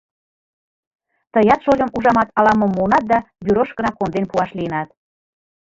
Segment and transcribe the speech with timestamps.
[1.33, 4.89] Тыят, шольым, ужамат, ала-мом муынат да «Бюрошкына» конден пуаш лийынат.